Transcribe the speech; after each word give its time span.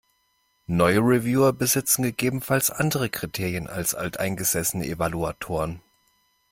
Neue 0.65 0.97
Reviewer 1.01 1.53
besitzen 1.53 2.01
gegebenenfalls 2.01 2.71
andere 2.71 3.07
Kriterien 3.11 3.67
als 3.67 3.93
alteingesessene 3.93 4.87
Evaluatoren. 4.87 5.79